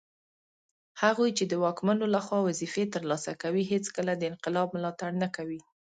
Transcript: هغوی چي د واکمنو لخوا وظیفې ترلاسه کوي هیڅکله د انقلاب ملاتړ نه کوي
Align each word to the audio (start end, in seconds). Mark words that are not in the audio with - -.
هغوی 1.01 1.29
چي 1.37 1.43
د 1.47 1.53
واکمنو 1.63 2.05
لخوا 2.15 2.39
وظیفې 2.43 2.83
ترلاسه 2.95 3.31
کوي 3.43 3.63
هیڅکله 3.71 4.13
د 4.17 4.23
انقلاب 4.31 4.67
ملاتړ 4.75 5.09
نه 5.23 5.27
کوي 5.35 5.61